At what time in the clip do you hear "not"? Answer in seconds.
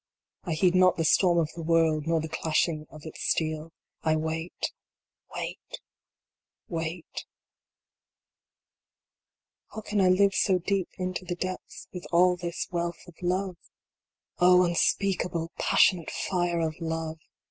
0.73-0.97